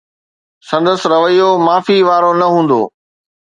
[0.69, 2.81] سندس رويو معافي وارو نه هوندو.